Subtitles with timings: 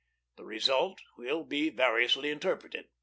[0.35, 2.87] This result will be variously interpreted.